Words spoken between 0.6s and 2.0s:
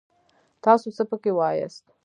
تاڅو څه پکې واياست!